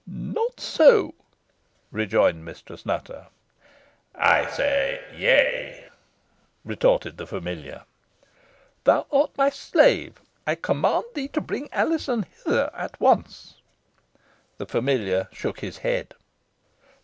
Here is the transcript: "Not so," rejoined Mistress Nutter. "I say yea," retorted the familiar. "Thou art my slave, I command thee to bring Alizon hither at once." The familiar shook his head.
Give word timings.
"Not 0.07 0.59
so," 0.59 1.13
rejoined 1.91 2.43
Mistress 2.43 2.87
Nutter. 2.87 3.27
"I 4.15 4.49
say 4.49 4.99
yea," 5.15 5.89
retorted 6.65 7.17
the 7.17 7.27
familiar. 7.27 7.83
"Thou 8.85 9.05
art 9.13 9.37
my 9.37 9.51
slave, 9.51 10.19
I 10.47 10.55
command 10.55 11.05
thee 11.13 11.27
to 11.27 11.39
bring 11.41 11.69
Alizon 11.71 12.23
hither 12.23 12.71
at 12.73 12.99
once." 12.99 13.61
The 14.57 14.65
familiar 14.65 15.29
shook 15.31 15.59
his 15.59 15.77
head. 15.77 16.15